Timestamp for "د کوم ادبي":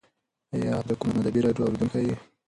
0.89-1.39